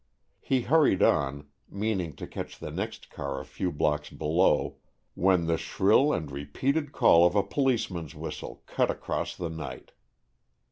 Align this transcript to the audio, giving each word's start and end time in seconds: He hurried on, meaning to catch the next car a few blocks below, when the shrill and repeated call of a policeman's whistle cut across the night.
He 0.39 0.61
hurried 0.61 1.03
on, 1.03 1.45
meaning 1.69 2.15
to 2.15 2.25
catch 2.25 2.57
the 2.57 2.71
next 2.71 3.11
car 3.11 3.39
a 3.39 3.45
few 3.45 3.71
blocks 3.71 4.09
below, 4.09 4.77
when 5.13 5.45
the 5.45 5.59
shrill 5.59 6.11
and 6.11 6.31
repeated 6.31 6.91
call 6.91 7.23
of 7.23 7.35
a 7.35 7.43
policeman's 7.43 8.15
whistle 8.15 8.63
cut 8.65 8.89
across 8.89 9.35
the 9.35 9.51
night. 9.51 9.91